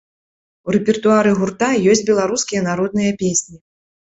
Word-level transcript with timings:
У 0.69 0.73
рэпертуары 0.75 1.35
гурта 1.39 1.69
ёсць 1.91 2.03
беларускія 2.09 2.61
народныя 2.71 3.11
песні. 3.21 3.57